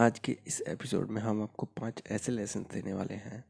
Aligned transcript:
आज 0.00 0.18
के 0.18 0.38
इस 0.46 0.60
एपिसोड 0.60 1.10
में 1.10 1.22
हम 1.22 1.42
आपको 1.42 1.66
पाँच 1.66 2.02
ऐसे 2.06 2.32
लेसन 2.32 2.62
देने 2.62 2.92
वाले 2.92 3.14
हैं, 3.14 3.44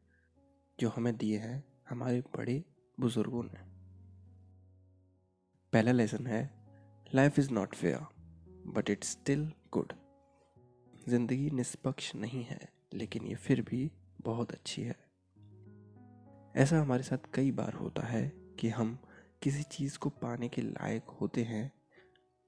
जो 0.81 0.89
हमें 0.89 1.17
दिए 1.17 1.39
हैं 1.39 1.65
हमारे 1.89 2.21
बड़े 2.21 2.65
बुज़ुर्गों 3.01 3.43
ने। 3.43 3.61
पहला 5.73 5.93
लेसन 5.93 6.27
है 6.27 6.51
life 7.15 7.39
is 7.39 7.51
not 7.51 7.75
fair 7.75 7.99
but 8.67 8.91
it's 8.91 9.11
still 9.11 9.53
good 9.73 9.93
ज़िंदगी 11.09 11.51
निष्पक्ष 11.51 12.15
नहीं 12.15 12.45
है, 12.45 12.69
लेकिन 12.95 13.27
ये 13.27 13.35
फिर 13.35 13.63
भी 13.63 13.93
बहुत 14.21 14.53
अच्छी 14.53 14.83
है। 14.83 14.97
ऐसा 16.57 16.81
हमारे 16.81 17.03
साथ 17.03 17.31
कई 17.35 17.51
बार 17.51 17.73
होता 17.73 18.03
है 18.03 18.33
कि 18.61 18.69
हम 18.69 18.99
किसी 19.43 19.63
चीज़ 19.63 19.99
को 19.99 20.09
पाने 20.09 20.49
के 20.49 20.63
लायक 20.63 21.05
होते 21.05 21.45
हैं। 21.45 21.73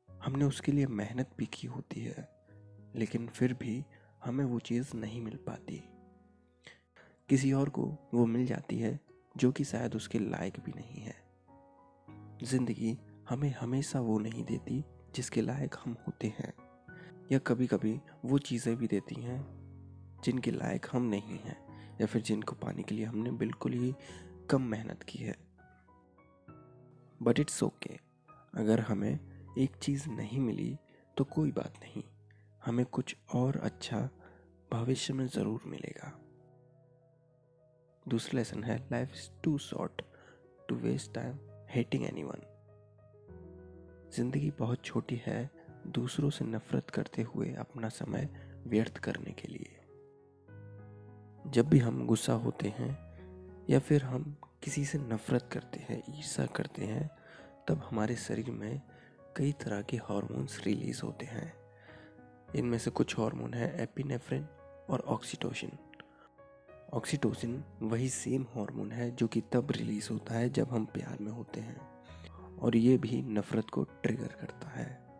हमने 0.08 0.44
उसके 0.44 0.72
लिए 0.72 0.86
मेहनत 0.86 1.30
भी 1.38 1.46
की 1.46 1.66
होती 1.66 2.00
है 2.00 2.39
लेकिन 2.96 3.26
फिर 3.26 3.54
भी 3.54 3.84
हमें 4.24 4.44
वो 4.44 4.58
चीज़ 4.58 4.96
नहीं 4.96 5.20
मिल 5.20 5.36
पाती। 5.36 5.82
किसी 7.28 7.52
और 7.52 7.68
को 7.68 7.96
वो 8.14 8.26
मिल 8.26 8.46
जाती 8.46 8.78
है, 8.78 9.00
जो 9.36 9.52
कि 9.52 9.64
शायद 9.64 9.94
उसके 9.94 10.18
लायक 10.18 10.60
भी 10.60 10.72
नहीं 10.72 11.02
है। 11.02 11.14
ज़िंदगी 12.42 12.98
हमें 13.28 13.54
हमेशा 13.54 14.00
वो 14.00 14.18
नहीं 14.18 14.44
देती, 14.44 14.84
जिसके 15.14 15.40
लायक 15.40 15.74
हम 15.84 15.96
होते 16.06 16.28
हैं। 16.28 16.54
या 17.32 17.38
कभी 17.38 17.66
कभी 17.66 18.00
वो 18.24 18.38
चीज़ें 18.38 18.76
भी 18.76 18.86
देती 18.86 19.14
हैं, 19.14 19.60
जिनके 20.24 20.50
लायक 20.50 20.86
हम 20.92 21.02
नहीं 21.02 21.38
हैं, 21.38 21.56
या 22.00 22.06
फिर 22.06 22.22
जिनको 22.22 22.54
पाने 22.54 22.82
के 22.82 22.94
लिए 22.94 23.04
हमने 23.04 23.30
बिल्कुल 23.30 23.72
ही 23.72 23.94
कम 24.50 24.62
मेहनत 24.62 25.02
की 25.02 25.18
है। 25.18 25.36
बट 27.22 27.40
इट्स 27.40 27.62
ओके 27.62 27.98
अगर 28.54 28.80
हमें 28.80 29.18
एक 29.58 29.76
चीज़ 29.76 30.08
नहीं 30.08 30.40
मिली 30.40 30.78
तो 31.16 31.24
कोई 31.24 31.52
बात 31.52 31.74
नहीं। 31.82 32.02
हमें 32.66 32.86
कुछ 32.86 33.16
और 33.34 33.56
अच्छा 33.56 34.08
भविष्य 34.72 35.14
में 35.14 35.26
ज़रूर 35.26 35.62
मिलेगा। 35.66 36.12
दूसरा 38.08 38.38
लेसन 38.38 38.64
है 38.64 38.78
life 38.92 39.12
is 39.14 39.28
too 39.44 39.58
short 39.58 40.02
to 40.68 40.74
waste 40.74 41.14
time 41.14 41.38
hating 41.70 42.04
anyone 42.22 42.40
ज़िंदगी 44.16 44.50
बहुत 44.50 44.84
छोटी 44.84 45.20
है, 45.26 45.50
दूसरों 45.86 46.30
से 46.30 46.44
नफरत 46.44 46.90
करते 46.90 47.22
हुए 47.22 47.54
अपना 47.54 47.88
समय 47.88 48.28
व्यर्थ 48.66 48.98
करने 48.98 49.32
के 49.32 49.48
लिए। 49.48 49.76
जब 51.50 51.68
भी 51.68 51.78
हम 51.78 52.06
गुस्सा 52.06 52.32
होते 52.32 52.68
हैं, 52.68 52.90
या 53.70 53.78
फिर 53.78 54.02
हम 54.02 54.36
किसी 54.62 54.84
से 54.84 54.98
नफरत 54.98 55.48
करते 55.52 55.78
हैं 55.78 56.02
ईर्षा 56.16 56.46
करते 56.46 56.84
हैं, 56.84 57.10
तब 57.68 57.82
हमारे 57.90 58.16
शरीर 58.16 58.50
में 58.50 58.80
कई 59.36 59.52
तरह 59.52 59.82
के 59.82 59.96
हार्मोन्स 59.96 60.60
रिलीज़ 60.66 61.02
होते 61.02 61.26
हैं। 61.26 61.59
इनमें 62.56 62.78
से 62.78 62.90
कुछ 62.90 63.18
हार्मोन 63.18 63.54
है 63.54 63.82
एपिनेफ्रिन 63.82 64.46
और 64.90 65.00
ऑक्सीटोसिन। 65.00 65.72
ऑक्सीटोसिन 66.92 67.64
वही 67.82 68.08
सेम 68.08 68.42
हार्मोन 68.42 68.92
है 68.92 69.10
जो 69.10 69.26
कि 69.26 69.40
तब 69.40 69.70
रिलीज़ 69.70 70.12
होता 70.12 70.34
है 70.34 70.50
जब 70.50 70.68
हम 70.68 70.84
प्यार 70.84 71.18
में 71.20 71.32
होते 71.32 71.60
हैं, 71.60 71.90
और 72.58 72.76
ये 72.76 72.98
भी 72.98 73.22
नफरत 73.22 73.70
को 73.70 73.84
ट्रिगर 73.84 74.26
करता 74.26 74.68
है। 74.68 75.10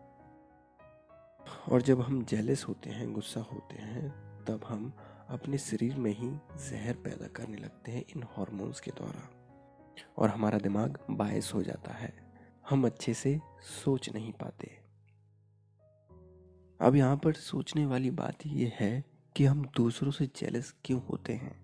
और 1.71 1.81
जब 1.81 2.01
हम 2.01 2.25
जेलस 2.25 2.65
होते 2.67 2.89
हैं, 2.89 3.13
गुस्सा 3.13 3.39
होते 3.39 3.75
हैं, 3.75 4.09
तब 4.45 4.61
हम 4.63 4.93
अपने 5.29 5.57
शरीर 5.57 5.95
में 5.95 6.11
ही 6.11 6.29
जहर 6.69 6.93
पैदा 6.93 7.27
करने 7.27 7.57
लगते 7.57 7.91
हैं 7.91 8.05
इन 8.15 8.23
हॉर्मोन्स 8.23 8.79
के 8.79 8.91
द्वारा। 8.91 9.29
और 10.17 10.29
हमारा 10.29 10.57
दिमाग 10.57 10.99
बायस 11.11 11.51
हो 11.53 11.63
जाता 11.63 11.93
है। 11.93 12.31
हम 12.69 12.85
अच्छे 12.85 13.13
से 13.13 13.39
सोच 13.61 14.09
नहीं 14.09 14.31
पाते। 14.31 14.80
अब 16.81 16.95
यहाँ 16.95 17.17
पर 17.17 17.33
सोचने 17.33 17.85
वाली 17.85 18.11
बात 18.11 18.45
यह 18.47 18.71
है 18.75 19.03
कि 19.35 19.45
हम 19.45 19.61
दूसरों 19.75 20.11
से 20.11 20.25
जेलस 20.25 20.73
क्यों 20.85 21.01
होते 21.09 21.33
हैं? 21.33 21.55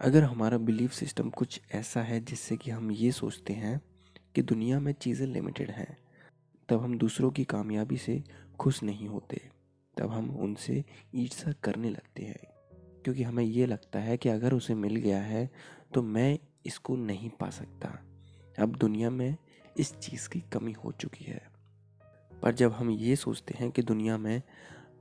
अगर 0.00 0.24
हमारा 0.24 0.58
बिलीफ 0.58 0.92
सिस्टम 0.92 1.30
कुछ 1.30 1.60
ऐसा 1.72 2.02
है 2.02 2.20
जिससे 2.20 2.56
कि 2.56 2.70
हम 2.70 2.90
ये 2.90 3.10
सोचते 3.12 3.52
हैं 3.52 3.80
कि 4.34 4.42
दुनिया 4.42 4.80
में 4.80 4.92
चीज़ें 4.92 5.26
लिमिटेड 5.26 5.70
हैं, 5.70 5.96
तब 6.68 6.82
हम 6.82 6.96
दूसरों 6.98 7.30
की 7.30 7.44
कामयाबी 7.44 7.96
से 7.96 8.22
खुश 8.60 8.82
नहीं 8.82 9.08
होते। 9.08 9.40
तब 9.96 10.10
हम 10.10 10.30
उनसे 10.36 10.84
ईर्षा 11.14 11.52
करने 11.52 11.90
लगते 11.90 12.22
हैं, 12.22 12.40
क्योंकि 13.04 13.22
हमें 13.22 13.44
ये 13.44 13.66
लगता 13.66 13.98
है 13.98 14.16
कि 14.16 14.28
अगर 14.28 14.54
उसे 14.54 14.74
मिल 14.74 14.96
गया 14.96 15.20
है 15.20 15.48
तो 15.94 16.02
मैं 16.02 16.38
इसको 16.66 16.96
नहीं 16.96 17.30
पा 17.30 17.50
सकता। 17.50 17.88
अब 18.58 18.76
दुनिया 18.76 19.10
में 19.10 19.36
इस 19.76 19.94
चीज़ 19.96 20.28
की 20.28 20.40
कमी 20.52 20.72
हो 20.72 20.92
चुकी 20.92 21.24
है। 21.24 21.51
पर 22.42 22.52
जब 22.52 22.72
हम 22.72 22.90
ये 22.90 23.16
सोचते 23.16 23.54
हैं 23.58 23.70
कि 23.70 23.82
दुनिया 23.82 24.18
में 24.18 24.42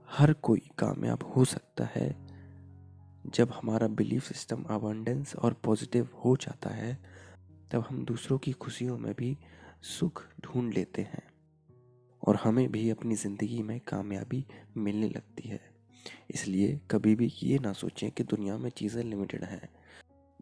हर 0.09 0.33
कोई 0.33 0.61
कामयाब 0.77 1.23
हो 1.23 1.45
सकता 1.45 1.89
है, 1.95 2.15
जब 3.27 3.51
हमारा 3.51 3.87
बिलीफ 3.87 4.23
सिस्टम 4.23 4.63
अबंडेंस 4.63 5.35
और 5.35 5.53
पॉजिटिव 5.53 6.09
हो 6.25 6.35
जाता 6.35 6.69
है, 6.69 6.97
तब 7.71 7.85
हम 7.89 8.05
दूसरों 8.05 8.37
की 8.37 8.51
खुशियों 8.51 8.97
में 8.97 9.13
भी 9.13 9.37
सुख 9.81 10.23
ढूंढ 10.41 10.73
लेते 10.73 11.01
हैं 11.01 11.23
और 12.27 12.35
हमें 12.35 12.71
भी 12.71 12.89
अपनी 12.89 13.15
ज़िंदगी 13.15 13.61
में 13.63 13.79
कामयाबी 13.79 14.45
मिलने 14.77 15.09
लगती 15.09 15.49
है। 15.49 15.59
इसलिए 16.31 16.79
कभी 16.91 17.15
भी 17.15 17.33
ये 17.43 17.59
ना 17.59 17.73
सोचें 17.73 18.11
कि 18.11 18.23
दुनिया 18.23 18.57
में 18.57 18.69
चीज़ें 18.69 19.03
लिमिटेड 19.03 19.43
हैं। 19.43 19.69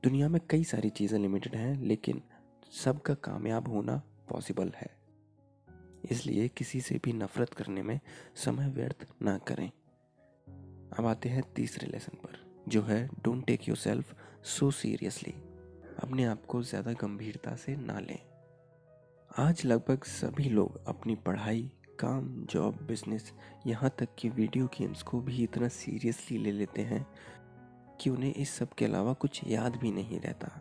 दुनिया 0.03 0.29
में 0.29 0.41
कई 0.49 0.63
सारी 0.63 0.89
चीज़ें 0.89 1.19
लिमिटेड 1.19 1.55
हैं, 1.55 1.81
लेकिन 1.81 2.21
सबका 2.83 3.13
कामयाब 3.13 3.67
होना 3.67 4.01
पॉसिबल 4.29 4.71
है। 4.75 4.98
इसलिए 6.03 6.47
किसी 6.47 6.81
से 6.81 6.99
भी 7.03 7.13
नफरत 7.13 7.53
करने 7.53 7.83
में 7.83 7.99
समय 8.35 8.67
व्यर्थ 8.67 9.05
ना 9.21 9.37
करें। 9.47 9.69
अब 10.97 11.05
आते 11.05 11.29
हैं 11.29 11.43
तीसरे 11.55 11.87
लेसन 11.87 12.17
पर, 12.17 12.37
जो 12.67 12.81
है 12.83 13.07
don't 13.23 13.45
take 13.45 13.67
yourself 13.77 14.15
so 14.47 14.69
seriously 14.71 15.33
अपने 16.03 16.23
आप 16.23 16.45
को 16.45 16.61
ज़्यादा 16.63 16.91
गंभीरता 16.93 17.55
से 17.55 17.75
ना 17.75 17.99
लें। 17.99 18.19
आज 19.29 19.65
लगभग 19.65 20.03
सभी 20.03 20.49
लोग 20.49 20.79
अपनी 20.87 21.15
पढ़ाई, 21.15 21.69
काम 21.99 22.45
जॉब 22.49 22.77
बिज़नेस 22.87 23.31
यहाँ 23.67 23.89
तक 23.99 24.15
कि 24.19 24.29
वीडियो 24.29 24.67
गेम्स 24.77 25.03
को 25.03 25.19
भी 25.21 25.43
इतना 25.43 25.67
सीरियसली 25.67 26.37
ले 26.37 26.51
लेते 26.51 26.81
हैं 26.81 27.05
कि 28.01 28.09
उन्हें 28.09 28.33
इस 28.33 28.53
सब 28.53 28.73
के 28.73 28.85
अलावा 28.85 29.13
कुछ 29.13 29.41
याद 29.47 29.75
भी 29.75 29.91
नहीं 29.91 30.19
रहता। 30.19 30.51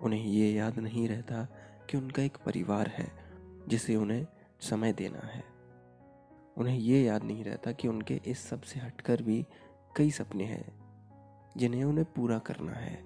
उन्हें 0.00 0.24
ये 0.24 0.52
याद 0.52 0.78
नहीं 0.78 1.06
रहता 1.08 1.46
कि 1.90 1.96
उनका 1.96 2.22
एक 2.22 2.36
परिवार 2.46 2.88
है, 2.88 3.10
जिसे 3.68 3.96
उन्हें 3.96 4.26
समय 4.62 4.92
देना 4.92 5.18
है। 5.18 5.44
उन्हें 6.56 6.78
ये 6.78 7.02
याद 7.02 7.24
नहीं 7.24 7.44
रहता 7.44 7.72
कि 7.72 7.88
उनके 7.88 8.20
इस 8.26 8.48
सबसे 8.48 8.80
हटकर 8.80 9.22
भी 9.22 9.46
कई 9.96 10.10
सपने 10.10 10.44
हैं, 10.44 10.64
जिन्हें 11.56 11.84
उन्हें 11.84 12.06
पूरा 12.12 12.38
करना 12.38 12.72
है। 12.72 13.04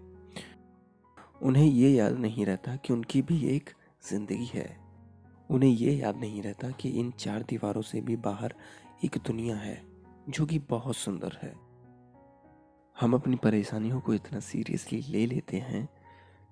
उन्हें 1.42 1.66
ये 1.66 1.90
याद 1.90 2.12
नहीं 2.12 2.46
रहता 2.46 2.76
कि 2.76 2.92
उनकी 2.92 3.22
भी 3.22 3.46
एक 3.46 3.70
ज़िंदगी 4.08 4.44
है। 4.44 4.76
उन्हें 5.50 5.70
ये 5.70 5.92
याद 5.92 6.16
नहीं 6.16 6.42
रहता 6.42 6.70
कि 6.70 6.88
इन 6.88 7.10
चार 7.10 7.42
दीवारों 7.42 7.82
से 7.82 8.00
भी 8.00 8.16
बाहर 8.16 8.54
एक 9.04 9.18
दुनिया 9.26 9.56
है, 9.56 9.82
जो 10.28 10.46
कि 10.46 10.58
बहुत 10.58 10.96
सुंदर 10.96 11.38
है। 11.42 11.54
हम 13.00 13.14
अपनी 13.14 13.36
परेशानियों 13.36 14.00
को 14.00 14.14
इतना 14.14 14.40
सीरियसली 14.40 15.00
ले 15.08 15.26
लेते 15.26 15.56
हैं 15.56 15.88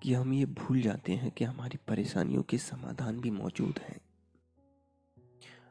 कि 0.02 0.14
हम 0.14 0.32
ये 0.32 0.46
भूल 0.46 0.80
जाते 0.80 1.12
हैं 1.12 1.30
कि 1.30 1.44
हमारी 1.44 1.78
परेशानियों 1.88 2.42
के 2.42 2.58
समाधान 2.58 3.20
भी 3.20 3.30
मौजूद 3.30 3.80
हैं। 3.88 4.00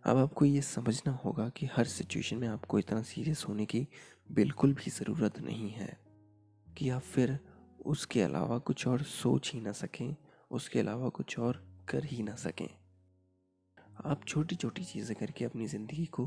अब 0.05 0.17
आपको 0.17 0.45
ये 0.45 0.61
समझना 0.61 1.11
होगा 1.13 1.47
कि 1.49 1.65
हर 1.65 1.85
सिचुएशन 1.85 2.37
में 2.37 2.47
आपको 2.47 2.79
इतना 2.79 3.01
सीरियस 3.01 3.45
होने 3.49 3.65
की 3.65 3.87
बिल्कुल 4.29 4.73
भी 4.73 4.91
ज़रूरत 4.91 5.39
नहीं 5.39 5.69
है 5.69 5.97
कि 6.67 6.89
आप 6.89 7.01
फिर 7.01 7.37
उसके 7.85 8.21
अलावा 8.21 8.57
कुछ 8.57 8.87
और 8.87 9.01
सोच 9.01 9.51
ही 9.53 9.59
ना 9.61 9.71
सकें, 9.71 10.15
उसके 10.51 10.79
अलावा 10.79 11.09
कुछ 11.09 11.37
और 11.39 11.63
कर 11.89 12.03
ही 12.03 12.23
ना 12.23 12.35
सकें। 12.35 12.67
आप 14.05 14.25
छोटी 14.27 14.55
छोटी 14.55 14.83
चीज़ें 14.83 15.15
करके 15.19 15.45
अपनी 15.45 15.67
ज़िंदगी 15.67 16.05
को 16.05 16.25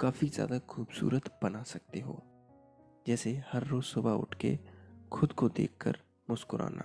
काफ़ी 0.00 0.28
ज़्यादा 0.28 0.58
खूबसूरत 0.58 1.30
बना 1.42 1.62
सकते 1.62 2.00
हो। 2.00 2.22
जैसे 3.06 3.42
हर 3.52 3.66
रोज़ 3.66 3.84
सुबह 3.84 4.10
उठ 4.12 4.34
के 4.34 4.58
खुद 5.12 5.32
को 5.32 5.48
देखकर 5.48 5.98
मुस्कुराना। 6.30 6.84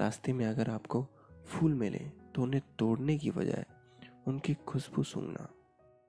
रास्ते 0.00 0.32
में 0.32 0.46
अगर 0.46 0.70
आपको 0.70 1.06
फूल 1.46 1.74
मिले 1.74 2.04
तो 2.34 2.42
उन्हें 2.42 2.62
तोड़ने 2.78 3.18
की 3.18 3.30
बजाय 3.30 3.64
उनकी 4.26 4.54
खुशबू 4.54 5.02
सूंघना 5.02 5.48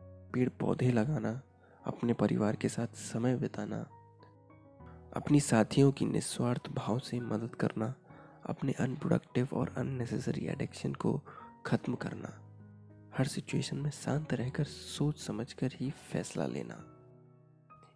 पेड़ 0.02 0.50
पौधे 0.50 0.92
लगाना, 0.92 1.42
अपने 1.86 2.14
परिवार 2.14 2.56
के 2.56 2.70
साथ 2.70 2.88
समय 2.88 3.36
बिताना, 3.36 3.78
अपनी 5.14 5.40
साथियों 5.40 5.92
की 5.92 6.06
निस्वार्थ 6.06 6.70
भाव 6.70 7.00
से 7.00 7.20
मदद 7.20 7.56
करना, 7.56 7.96
अपने 8.46 8.72
अनप्रोडक्टिव 8.72 9.50
और 9.54 9.74
अननेसेसरी 9.78 10.46
एडिक्शन 10.46 10.94
को 10.94 11.22
ख़त्म 11.66 11.96
करना, 11.96 12.44
हर 13.18 13.26
सिचुएशन 13.28 13.78
में 13.78 13.92
शांत 13.92 14.34
रहकर 14.34 14.64
सोच 14.64 15.20
समझकर 15.20 15.72
ही 15.76 15.92
फैसला 15.92 16.46
लेना। 16.46 16.84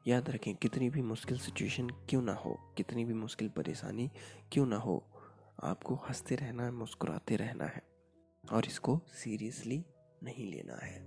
याद 0.07 0.29
रखें, 0.29 0.56
कितनी 0.56 0.89
भी 0.89 1.01
मुश्किल 1.01 1.38
सिचुएशन 1.38 1.89
क्यों 1.89 2.21
ना 2.21 2.33
हो, 2.33 2.59
कितनी 2.77 3.06
भी 3.06 3.13
मुश्किल 3.13 3.50
परेशानी 3.50 4.12
क्यों 4.51 4.65
ना 4.65 4.77
हो, 4.77 5.03
आपको 5.63 5.95
हँसते 5.95 6.35
रहना 6.35 6.63
है 6.63 6.71
मुस्कुराते 6.71 7.35
रहना 7.35 7.65
है 7.65 7.83
और 8.51 8.65
इसको 8.65 9.01
सीरियसली 9.07 9.85
नहीं 10.23 10.51
लेना 10.51 10.75
है। 10.75 11.00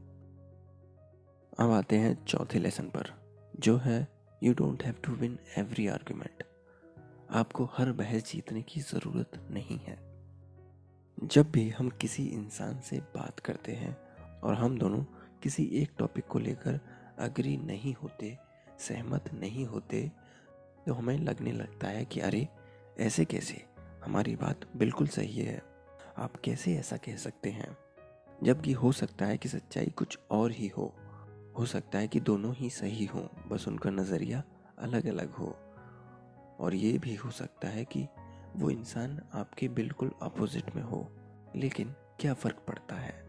अब 1.60 1.70
आते 1.70 1.98
हैं 1.98 2.24
चौथे 2.24 2.58
लेसन 2.58 2.88
पर, 2.88 3.10
जो 3.60 3.76
है 3.76 4.08
you 4.42 4.54
don't 4.54 4.82
have 4.82 4.94
to 4.94 5.12
win 5.12 5.38
every 5.58 5.86
argument 5.86 6.42
आपको 7.30 7.64
हर 7.64 7.92
बहस 7.92 8.32
जीतने 8.32 8.62
की 8.62 8.80
ज़रूरत 8.80 9.30
नहीं 9.50 9.78
है। 9.78 9.96
जब 11.24 11.50
भी 11.50 11.68
हम 11.70 11.88
किसी 11.90 12.26
इंसान 12.26 12.80
से 12.80 12.98
बात 12.98 13.40
करते 13.40 13.72
हैं 13.72 13.96
और 14.40 14.54
हम 14.54 14.78
दोनों 14.78 15.04
किसी 15.42 15.64
एक 15.64 15.90
टॉपिक 15.98 16.26
को 16.26 16.38
लेकर 16.38 16.80
अग्री 17.18 17.56
नहीं 17.56 17.94
होते, 17.94 18.38
सहमत 18.78 19.32
नहीं 19.34 19.66
होते 19.66 20.12
तो 20.86 20.94
हमें 20.94 21.18
लगने 21.18 21.52
लगता 21.52 21.88
है 21.88 22.04
कि 22.04 22.20
अरे, 22.20 22.48
ऐसे 22.98 23.24
कैसे? 23.24 23.64
हमारी 24.04 24.36
बात 24.36 24.60
बिल्कुल 24.76 25.08
सही 25.08 25.38
है। 25.40 25.62
आप 26.18 26.36
कैसे 26.36 26.76
ऐसा 26.76 26.96
कह 26.96 27.16
सकते 27.16 27.50
हैं? 27.50 27.76
जबकि 28.42 28.72
हो 28.72 28.92
सकता 28.92 29.26
है 29.26 29.38
कि 29.38 29.48
सच्चाई 29.48 29.86
कुछ 29.86 30.18
और 30.30 30.50
ही 30.50 30.68
हो। 30.68 30.94
हो 31.58 31.66
सकता 31.66 31.98
है 31.98 32.08
कि 32.08 32.20
दोनों 32.20 32.54
ही 32.54 32.70
सही 32.70 33.04
हों, 33.04 33.48
बस 33.48 33.68
उनका 33.68 33.90
नज़रिया 33.90 34.42
अलग 34.78 35.06
अलग 35.06 35.30
हो। 35.30 35.56
और 36.60 36.74
ये 36.74 36.98
भी 36.98 37.14
हो 37.14 37.30
सकता 37.30 37.68
है 37.68 37.84
कि 37.84 38.08
वो 38.56 38.70
इंसान 38.70 39.20
आपके 39.34 39.68
बिल्कुल 39.68 40.10
अपोजिट 40.22 40.76
में 40.76 40.82
हो। 40.82 41.16
लेकिन 41.56 41.94
क्या 42.20 42.34
फ़र्क 42.34 42.64
पड़ता 42.68 42.96
है? 42.96 43.24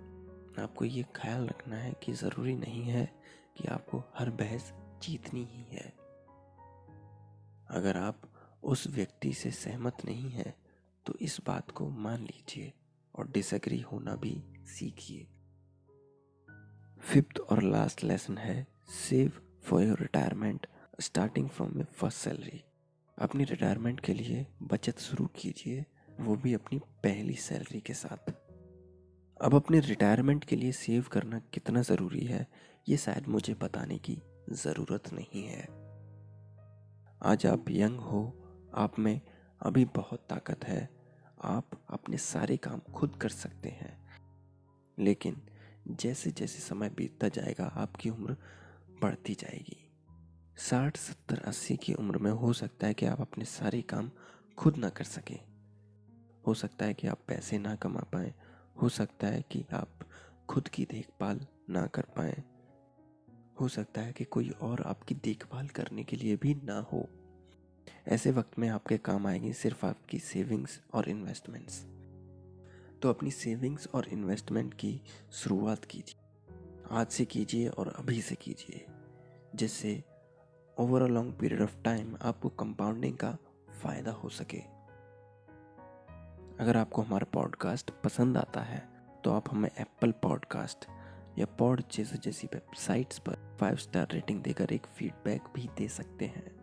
आपको 0.60 0.86
ये 0.86 1.06
ख्याल 1.16 1.48
रखना 1.48 1.76
है 1.76 1.94
कि 2.04 2.14
ज़रूरी 2.14 2.56
नहीं 2.56 2.84
है 2.84 3.14
कि 3.58 3.68
आपको 3.68 4.04
हर 4.18 4.30
बहस 4.30 4.74
जीतनी 5.02 5.46
ही 5.52 5.64
है। 5.64 5.94
अगर 7.68 7.98
आप 7.98 8.22
उस 8.64 8.88
व्यक्ति 8.88 9.34
से 9.34 9.52
सहमत 9.52 9.98
नहीं 10.06 10.30
हैं 10.30 10.56
तो 11.06 11.14
इस 11.22 11.42
बात 11.48 11.72
को 11.72 11.90
मान 11.90 12.22
लीजिए। 12.22 12.74
और 13.16 13.32
डिसएग्री 13.32 13.80
होना 13.82 14.16
भी 14.16 14.44
सीखिए। 14.66 15.28
फिफ्थ 17.02 17.40
और 17.40 17.64
लास्ट 17.64 18.04
लेसन 18.04 18.38
है 18.38 18.68
save 18.90 19.32
for 19.64 19.84
your 19.84 20.00
retirement 20.00 20.68
starting 21.02 21.50
from 21.50 21.72
your 21.76 21.86
first 21.86 22.18
salary 22.18 22.64
अपनी 23.18 23.44
रिटायरमेंट 23.44 24.00
के 24.00 24.14
लिए 24.14 24.48
बचत 24.62 25.00
शुरू 25.00 25.26
कीजिए, 25.26 25.86
वो 26.20 26.36
भी 26.36 26.54
अपनी 26.54 26.80
पहली 27.04 27.34
सैलरी 27.34 27.82
के 27.82 27.94
साथ। 27.94 28.32
अब 29.42 29.56
अपने 29.56 29.80
रिटायरमेंट 29.80 30.44
के 30.44 30.56
लिए 30.56 30.72
सेव 30.72 31.06
करना 31.12 31.40
कितना 31.40 31.82
ज़रूरी 31.82 32.26
है, 32.26 32.48
ये 32.90 32.98
शायद 32.98 33.28
मुझे 33.28 33.54
बताने 33.54 33.98
की 33.98 34.22
ज़रूरत 34.50 35.14
नहीं 35.14 35.44
है। 35.44 35.62
आज 37.24 37.46
आप 37.46 37.66
यंग 37.70 38.00
हो, 38.00 38.22
आप 38.74 39.00
में 39.00 39.22
अभी 39.62 39.86
बहुत 39.86 40.28
ताकत 40.30 40.66
है 40.66 40.90
आप 41.46 41.70
अपने 41.90 42.18
सारे 42.18 42.58
काम 42.58 42.80
खुद 42.80 43.16
कर 43.22 43.30
सकते 43.30 43.70
हैं। 43.70 44.06
लेकिन 45.00 45.42
जैसे 45.88 46.32
जैसे 46.32 46.60
समय 46.60 46.90
बीतता 46.90 47.28
जाएगा, 47.28 47.66
आपकी 47.66 48.10
उम्र 48.10 48.38
बढ़ती 49.02 49.36
जाएगी। 49.36 49.92
साठ, 50.58 50.98
सत्तर, 50.98 51.40
अस्सी 51.40 51.78
की 51.78 51.94
उम्र 51.94 52.18
में 52.18 52.32
हो 52.32 52.54
सकता 52.54 52.88
है 52.88 52.94
कि 52.94 53.06
आप 53.06 53.22
अपने 53.22 53.46
सारे 53.46 53.82
काम 53.82 54.12
खुद 54.58 54.78
ना 54.78 54.90
कर 54.90 55.04
सकें। 55.04 55.40
हो 56.48 56.54
सकता 56.54 56.86
है 56.86 56.94
कि 56.94 57.08
आप 57.08 57.20
पैसे 57.28 57.58
ना 57.58 57.76
कमा 57.76 58.00
पाए। 58.00 58.34
हो 58.82 58.90
सकता 58.90 59.28
है 59.28 59.42
कि 59.42 59.66
आप 59.74 60.00
खुद 60.50 60.68
की 60.68 60.86
देखभाल 60.86 61.48
ना 61.70 61.88
कर 61.88 62.02
पाए। 62.02 62.44
हो 63.62 63.68
सकता 63.68 64.02
है 64.02 64.14
कि 64.14 64.24
कोई 64.24 64.50
और 64.50 64.82
आपकी 64.82 65.16
देखभाल 65.16 65.68
करने 65.68 66.04
के 66.04 66.16
लिए 66.16 66.36
भी 66.36 66.56
ना 66.56 66.80
हो। 66.80 67.25
ऐसे 68.08 68.32
वक्त 68.32 68.60
में 68.60 68.70
आपके 68.70 68.98
काम 68.98 69.28
आएँगी 69.28 69.54
सिर्फ़ 69.54 69.86
आपकी 69.86 70.20
सेविंग्स 70.20 70.82
और 70.94 71.10
इन्वेस्टमेंट्स 71.10 71.86
तो 73.02 73.10
अपनी 73.10 73.32
सेविंग्स 73.32 73.88
और 73.94 74.08
इन्वेस्टमेंट 74.08 74.74
की 74.74 75.02
शुरुआत 75.32 75.86
कीजिए। 75.86 76.22
आज 76.92 77.08
से 77.08 77.26
कीजिए 77.26 77.68
और 77.68 77.88
अभी 77.88 78.22
से 78.22 78.36
कीजिए, 78.36 78.86
जिससे 79.56 80.04
over 80.78 81.02
a 81.02 81.08
long 81.08 81.34
period 81.34 81.62
of 81.62 81.76
time 81.84 82.16
आपको 82.22 82.50
कंपाउंडिंग 82.50 83.18
का 83.18 83.38
फ़ायदा 83.82 84.12
हो 84.12 84.30
सके। 84.30 84.58
अगर 86.60 86.78
आपको 86.78 87.02
हमारा 87.02 87.26
पॉडकास्ट 87.34 87.92
पसंद 88.04 88.38
आता 88.38 88.62
है 88.62 88.88
तो 89.24 89.32
आप 89.32 89.52
हमें 89.52 89.70
एप्पल 89.80 90.12
पॉडकास्ट 90.12 90.86
या 91.40 91.46
पॉड 91.46 91.84
जैसे 91.92 92.18
जैसी 92.18 92.48
वेबसाइट्स 92.48 93.20
पर 93.20 93.58
फाइव 93.60 93.76
स्टार 93.76 94.08
रेटिंग 94.12 94.44
देकर 94.44 94.74
एक 94.74 94.86
फीडबैक 94.86 95.42
भी 95.56 95.70
दे 95.78 95.88
सकते 95.88 96.26
हैं। 96.26 96.55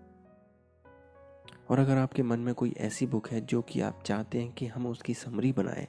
और 1.72 1.78
अगर 1.78 1.98
आपके 1.98 2.22
मन 2.22 2.40
में 2.40 2.54
कोई 2.54 2.74
ऐसी 2.78 3.06
बुक 3.06 3.28
है 3.28 3.40
जो 3.40 3.62
कि 3.62 3.80
आप 3.80 4.02
चाहते 4.02 4.42
हैं 4.42 4.52
कि 4.52 4.66
हम 4.66 4.86
उसकी 4.86 5.14
समरी 5.14 5.52
बनाएँ 5.52 5.88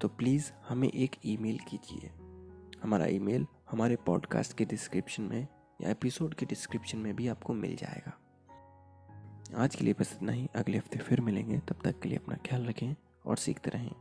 तो 0.00 0.08
प्लीज़ 0.08 0.52
हमें 0.68 0.88
एक 0.88 1.16
ईमेल 1.26 1.58
कीजिए। 1.58 2.10
हमारा 2.82 3.06
ईमेल 3.06 3.46
हमारे 3.70 3.96
पॉडकास्ट 3.96 4.56
के 4.56 4.64
डिस्क्रिप्शन 4.64 5.22
में 5.22 5.46
या 5.80 5.90
एपिसोड 5.90 6.34
के 6.34 6.46
डिस्क्रिप्शन 6.46 6.98
में 6.98 7.16
भी 7.16 7.28
आपको 7.28 7.54
मिल 7.54 7.76
जाएगा। 7.76 8.18
आज 9.56 9.74
के 9.74 9.84
लिए 9.84 9.94
बस 10.00 10.12
इतना 10.16 10.32
ही। 10.32 10.48
अगले 10.56 10.78
हफ़्ते 10.78 10.98
फिर 10.98 11.20
मिलेंगे। 11.20 11.58
तब 11.58 11.78
तक 11.84 12.00
के 12.00 12.08
लिए 12.08 12.18
अपना 12.18 12.36
ख्याल 12.36 12.66
रखें 12.66 12.94
और 13.26 13.36
सीखते 13.36 13.70
रहें। 13.70 13.92